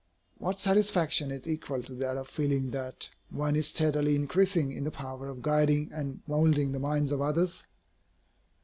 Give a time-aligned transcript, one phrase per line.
[0.39, 4.89] What satisfaction is equal to that of feeling that one is steadily increasing in the
[4.89, 7.67] power of guiding and moulding the minds of others?